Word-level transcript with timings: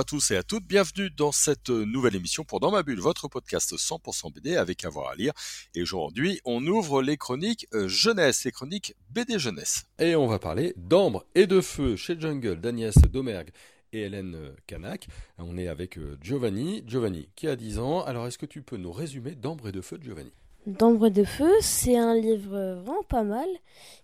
À 0.00 0.04
tous 0.04 0.30
et 0.30 0.36
à 0.36 0.42
toutes, 0.42 0.64
bienvenue 0.64 1.10
dans 1.10 1.30
cette 1.30 1.68
nouvelle 1.68 2.16
émission 2.16 2.42
pour 2.42 2.58
Dans 2.58 2.70
ma 2.70 2.82
bulle, 2.82 3.00
votre 3.00 3.28
podcast 3.28 3.76
100% 3.76 4.32
BD 4.32 4.56
avec 4.56 4.86
avoir 4.86 5.10
à 5.10 5.14
lire. 5.14 5.34
Et 5.74 5.82
aujourd'hui, 5.82 6.40
on 6.46 6.66
ouvre 6.66 7.02
les 7.02 7.18
chroniques 7.18 7.66
euh, 7.74 7.86
jeunesse, 7.86 8.44
les 8.46 8.50
chroniques 8.50 8.94
BD 9.10 9.38
jeunesse. 9.38 9.84
Et 9.98 10.16
on 10.16 10.26
va 10.26 10.38
parler 10.38 10.72
d'Ambre 10.78 11.26
et 11.34 11.46
de 11.46 11.60
Feu 11.60 11.96
chez 11.96 12.18
Jungle 12.18 12.62
d'Agnès 12.62 12.96
Domergue 12.96 13.50
et 13.92 14.04
Hélène 14.04 14.38
Canac. 14.66 15.06
On 15.36 15.58
est 15.58 15.68
avec 15.68 15.98
euh, 15.98 16.16
Giovanni. 16.22 16.82
Giovanni, 16.86 17.28
qui 17.36 17.46
a 17.46 17.54
10 17.54 17.78
ans. 17.78 18.02
Alors, 18.02 18.26
est-ce 18.26 18.38
que 18.38 18.46
tu 18.46 18.62
peux 18.62 18.78
nous 18.78 18.92
résumer 18.92 19.32
d'Ambre 19.34 19.68
et 19.68 19.72
de 19.72 19.82
Feu, 19.82 19.98
Giovanni? 20.00 20.32
D'Ambre 20.64 21.08
et 21.08 21.10
de 21.10 21.24
Feu, 21.24 21.52
c'est 21.60 21.98
un 21.98 22.14
livre 22.14 22.80
vraiment 22.82 23.02
pas 23.02 23.22
mal, 23.22 23.48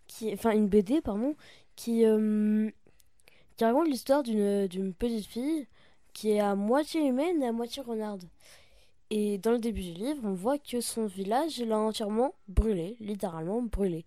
qui, 0.09 0.31
enfin 0.35 0.51
une 0.51 0.69
BD, 0.69 1.01
pardon, 1.01 1.37
qui, 1.75 2.05
euh, 2.05 2.69
qui 3.57 3.65
raconte 3.65 3.89
l'histoire 3.89 4.23
d'une 4.23 4.67
d'une 4.67 4.93
petite 4.93 5.25
fille 5.25 5.67
qui 6.17 6.31
est 6.31 6.41
à 6.41 6.55
moitié 6.55 7.07
humaine 7.07 7.43
et 7.43 7.47
à 7.47 7.53
moitié 7.53 7.83
renarde. 7.83 8.25
Et 9.11 9.37
dans 9.37 9.53
le 9.53 9.59
début 9.59 9.83
du 9.83 9.93
livre, 9.93 10.23
on 10.25 10.33
voit 10.33 10.59
que 10.59 10.81
son 10.81 11.05
village 11.05 11.61
est 11.61 11.71
entièrement 11.71 12.35
brûlé, 12.49 12.97
littéralement 13.01 13.61
brûlé. 13.61 14.07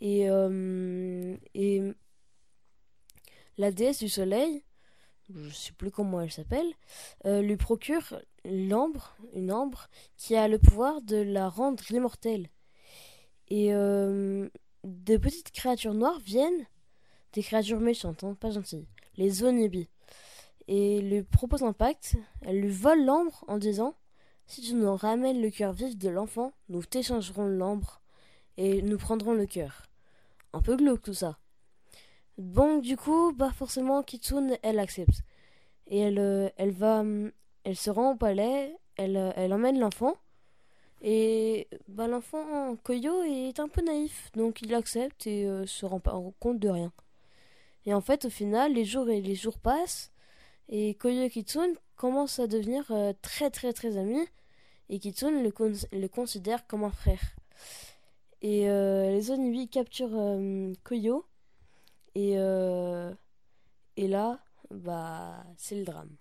Et, 0.00 0.28
euh, 0.28 1.36
et 1.54 1.82
la 3.58 3.70
déesse 3.70 4.00
du 4.00 4.08
soleil, 4.08 4.64
je 5.32 5.48
sais 5.50 5.72
plus 5.72 5.92
comment 5.92 6.20
elle 6.20 6.32
s'appelle, 6.32 6.66
euh, 7.26 7.42
lui 7.42 7.56
procure 7.56 8.20
l'ambre, 8.44 9.16
une 9.32 9.52
ambre, 9.52 9.86
qui 10.16 10.34
a 10.34 10.48
le 10.48 10.58
pouvoir 10.58 11.00
de 11.00 11.16
la 11.16 11.48
rendre 11.48 11.84
immortelle. 11.92 12.48
Et 13.50 13.72
euh, 13.72 14.48
des 14.82 15.20
petites 15.20 15.52
créatures 15.52 15.94
noires 15.94 16.18
viennent, 16.18 16.66
des 17.34 17.44
créatures 17.44 17.80
méchantes, 17.80 18.24
hein, 18.24 18.34
pas 18.34 18.50
gentilles, 18.50 18.88
les 19.16 19.44
onibis, 19.44 19.88
et 20.68 21.00
lui 21.00 21.22
proposent 21.22 21.62
un 21.62 21.72
pacte. 21.72 22.16
Elle 22.42 22.60
lui 22.60 22.70
vole 22.70 23.04
l'ambre 23.04 23.44
en 23.48 23.58
disant 23.58 23.94
Si 24.46 24.60
tu 24.60 24.74
nous 24.74 24.94
ramènes 24.94 25.40
le 25.40 25.50
cœur 25.50 25.72
vif 25.72 25.96
de 25.96 26.08
l'enfant, 26.08 26.52
nous 26.68 26.84
t'échangerons 26.84 27.46
l'ambre 27.46 28.00
et 28.56 28.82
nous 28.82 28.98
prendrons 28.98 29.34
le 29.34 29.46
cœur. 29.46 29.86
Un 30.52 30.60
peu 30.60 30.76
glauque 30.76 31.02
tout 31.02 31.14
ça. 31.14 31.38
Bon, 32.38 32.78
du 32.78 32.96
coup, 32.96 33.32
bah 33.32 33.50
forcément, 33.50 34.02
Kitsune, 34.02 34.58
elle 34.62 34.78
accepte. 34.78 35.22
Et 35.86 35.98
elle, 36.00 36.18
euh, 36.18 36.48
elle 36.56 36.72
va, 36.72 37.00
hum, 37.00 37.32
elle 37.64 37.76
se 37.76 37.90
rend 37.90 38.12
au 38.12 38.16
palais, 38.16 38.76
elle, 38.96 39.16
euh, 39.16 39.32
elle 39.36 39.52
emmène 39.52 39.78
l'enfant. 39.78 40.16
Et 41.02 41.68
bah 41.88 42.08
l'enfant, 42.08 42.76
Koyo, 42.76 43.22
est 43.22 43.60
un 43.60 43.68
peu 43.68 43.82
naïf, 43.82 44.30
donc 44.34 44.62
il 44.62 44.74
accepte 44.74 45.26
et 45.26 45.46
euh, 45.46 45.66
se 45.66 45.86
rend 45.86 46.00
pas 46.00 46.18
compte 46.40 46.58
de 46.58 46.68
rien. 46.68 46.92
Et 47.84 47.94
en 47.94 48.00
fait, 48.00 48.24
au 48.24 48.30
final, 48.30 48.72
les 48.72 48.84
jours 48.84 49.08
et 49.08 49.20
les 49.20 49.34
jours 49.34 49.58
passent, 49.58 50.10
et 50.68 50.94
Koyo 50.94 51.22
et 51.22 51.30
Kitsune 51.30 51.74
commencent 51.96 52.38
à 52.38 52.46
devenir 52.46 52.84
euh, 52.90 53.12
très 53.22 53.50
très 53.50 53.72
très 53.72 53.96
amis, 53.96 54.26
et 54.88 54.98
Kitsune 54.98 55.42
le, 55.42 55.52
le 55.92 56.06
considère 56.08 56.66
comme 56.66 56.84
un 56.84 56.90
frère. 56.90 57.20
Et 58.42 58.68
euh, 58.68 59.10
les 59.10 59.30
Onibi 59.30 59.68
capturent 59.68 60.10
euh, 60.14 60.72
Koyo, 60.84 61.24
et, 62.14 62.34
euh, 62.36 63.12
et 63.96 64.08
là, 64.08 64.40
bah, 64.70 65.44
c'est 65.56 65.76
le 65.76 65.84
drame. 65.84 66.16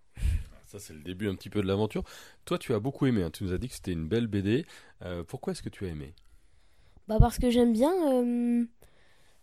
Ça, 0.68 0.80
c'est 0.80 0.94
le 0.94 1.02
début 1.02 1.30
un 1.30 1.36
petit 1.36 1.50
peu 1.50 1.62
de 1.62 1.68
l'aventure. 1.68 2.04
Toi, 2.44 2.58
tu 2.58 2.74
as 2.74 2.80
beaucoup 2.80 3.06
aimé. 3.06 3.24
hein. 3.24 3.32
Tu 3.32 3.44
nous 3.44 3.54
as 3.54 3.58
dit 3.58 3.70
que 3.70 3.76
c'était 3.76 3.92
une 3.94 4.08
belle 4.08 4.28
BD. 4.28 4.66
Euh, 5.04 5.24
pourquoi 5.24 5.52
est-ce 5.52 5.62
que 5.62 5.70
tu 5.70 5.86
as 5.86 5.90
aimé? 5.90 6.14
Bah 7.08 7.18
parce 7.20 7.38
que 7.38 7.50
j'aime 7.52 7.72
bien 7.72 7.94
euh, 8.12 8.66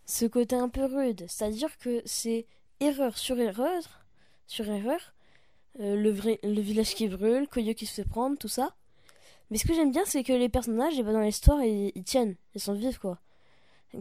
ce 0.05 0.25
côté 0.25 0.55
un 0.55 0.67
peu 0.69 0.83
rude. 0.83 1.25
C'est-à-dire 1.27 1.77
que 1.77 2.01
c'est 2.05 2.45
erreur 2.81 3.17
sur 3.17 3.39
erreur, 3.39 4.02
sur 4.53 4.69
erreur. 4.69 5.13
Euh, 5.79 5.95
le, 5.95 6.11
vrai, 6.11 6.39
le 6.43 6.61
village 6.61 6.93
qui 6.93 7.07
brûle, 7.07 7.47
Koyo 7.47 7.73
qui 7.73 7.85
se 7.85 7.93
fait 7.93 8.07
prendre, 8.07 8.37
tout 8.37 8.47
ça. 8.47 8.75
Mais 9.49 9.57
ce 9.57 9.65
que 9.65 9.73
j'aime 9.73 9.91
bien, 9.91 10.05
c'est 10.05 10.23
que 10.23 10.33
les 10.33 10.49
personnages, 10.49 10.93
eh 10.97 11.03
ben, 11.03 11.13
dans 11.13 11.21
l'histoire, 11.21 11.63
ils, 11.63 11.91
ils 11.95 12.03
tiennent. 12.03 12.35
Ils 12.53 12.61
sont 12.61 12.73
vifs, 12.73 12.99
quoi. 12.99 13.19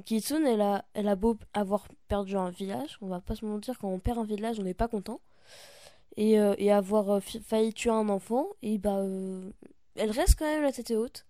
Kitsune, 0.05 0.47
elle 0.47 0.61
a, 0.61 0.85
elle 0.95 1.09
a 1.09 1.17
beau 1.17 1.37
avoir 1.53 1.87
perdu 2.09 2.37
un 2.37 2.51
village. 2.51 2.99
On 3.01 3.09
va 3.09 3.21
pas 3.21 3.35
se 3.35 3.45
mentir, 3.45 3.79
quand 3.79 3.89
on 3.89 3.99
perd 3.99 4.19
un 4.19 4.25
village, 4.25 4.59
on 4.59 4.63
n'est 4.63 4.75
pas 4.75 4.89
content. 4.89 5.21
Et, 6.17 6.39
euh, 6.39 6.55
et 6.59 6.71
avoir 6.71 7.11
euh, 7.11 7.21
failli 7.21 7.73
tuer 7.73 7.91
un 7.91 8.09
enfant, 8.11 8.47
et 8.61 8.77
bah, 8.77 8.99
euh, 8.99 9.51
elle 9.97 10.11
reste 10.11 10.39
quand 10.39 10.45
même 10.45 10.63
la 10.63 10.73
tête 10.73 10.91
haute. 10.91 11.27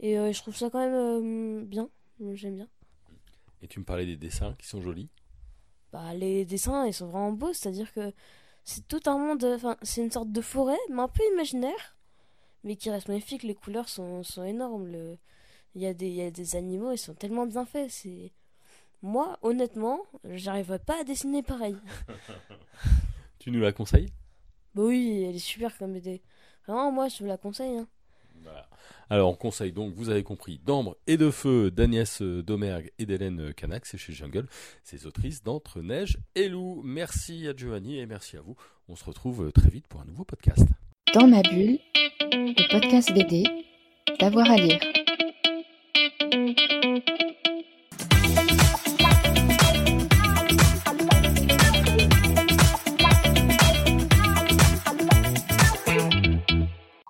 Et 0.00 0.14
je 0.14 0.42
trouve 0.42 0.56
ça 0.56 0.70
quand 0.70 0.78
même 0.78 1.64
bien. 1.64 1.88
J'aime 2.34 2.54
bien. 2.54 2.68
Et 3.62 3.66
tu 3.66 3.80
me 3.80 3.84
parlais 3.84 4.06
des 4.06 4.16
dessins 4.16 4.54
qui 4.56 4.68
sont 4.68 4.80
jolis. 4.80 5.08
Bah, 5.92 6.14
les 6.14 6.44
dessins, 6.44 6.86
ils 6.86 6.94
sont 6.94 7.08
vraiment 7.08 7.32
beaux. 7.32 7.52
C'est-à-dire 7.52 7.92
que 7.92 8.12
c'est 8.68 8.86
tout 8.86 9.00
un 9.06 9.16
monde. 9.16 9.42
Enfin, 9.44 9.78
c'est 9.82 10.02
une 10.02 10.10
sorte 10.10 10.30
de 10.30 10.42
forêt, 10.42 10.78
mais 10.90 11.00
un 11.00 11.08
peu 11.08 11.22
imaginaire. 11.32 11.96
Mais 12.64 12.76
qui 12.76 12.90
reste 12.90 13.08
magnifique. 13.08 13.42
Les 13.42 13.54
couleurs 13.54 13.88
sont, 13.88 14.22
sont 14.22 14.44
énormes. 14.44 14.88
Le... 14.88 15.16
Il, 15.74 15.80
y 15.80 15.86
a 15.86 15.94
des, 15.94 16.08
il 16.08 16.14
y 16.14 16.22
a 16.22 16.30
des 16.30 16.54
animaux, 16.54 16.92
ils 16.92 16.98
sont 16.98 17.14
tellement 17.14 17.46
bien 17.46 17.64
faits. 17.64 17.90
C'est. 17.90 18.32
Moi, 19.00 19.38
honnêtement, 19.42 20.00
j'arriverais 20.24 20.80
pas 20.80 21.00
à 21.00 21.04
dessiner 21.04 21.42
pareil. 21.42 21.76
Tu 23.38 23.52
nous 23.52 23.60
la 23.60 23.72
conseilles? 23.72 24.12
Bah 24.74 24.82
oui, 24.82 25.24
elle 25.26 25.36
est 25.36 25.38
super 25.38 25.76
comme 25.78 25.94
BD. 25.94 26.20
Vraiment, 26.66 26.90
moi, 26.90 27.08
je 27.08 27.20
vous 27.20 27.26
la 27.26 27.38
conseille. 27.38 27.78
Hein. 27.78 27.88
Alors, 29.10 29.30
on 29.30 29.34
conseille 29.34 29.72
donc, 29.72 29.94
vous 29.94 30.10
avez 30.10 30.22
compris, 30.22 30.60
d'Ambre 30.64 30.96
et 31.06 31.16
de 31.16 31.30
Feu 31.30 31.70
d'Agnès 31.70 32.20
Domergue 32.20 32.92
et 32.98 33.06
d'Hélène 33.06 33.54
Canac, 33.54 33.86
c'est 33.86 33.96
chez 33.96 34.12
Jungle, 34.12 34.46
ces 34.82 35.06
autrices 35.06 35.42
d'Entre 35.42 35.80
Neige 35.80 36.18
et 36.34 36.48
Loup. 36.48 36.82
Merci 36.84 37.48
à 37.48 37.56
Giovanni 37.56 37.98
et 37.98 38.06
merci 38.06 38.36
à 38.36 38.40
vous. 38.40 38.56
On 38.88 38.96
se 38.96 39.04
retrouve 39.04 39.50
très 39.52 39.70
vite 39.70 39.86
pour 39.88 40.00
un 40.00 40.04
nouveau 40.04 40.24
podcast. 40.24 40.66
Dans 41.14 41.26
ma 41.26 41.42
bulle, 41.42 41.78
le 42.32 42.70
podcast 42.70 43.12
BD, 43.14 43.44
d'avoir 44.20 44.50
à 44.50 44.56
lire. 44.56 44.78